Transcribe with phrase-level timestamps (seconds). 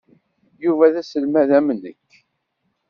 [0.63, 2.09] Yuba d aselmad am nekk.